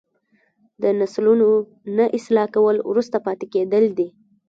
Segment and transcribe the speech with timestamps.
[0.81, 1.47] د نسلونو
[1.97, 4.07] نه اصلاح کول وروسته پاتې کیدل دي.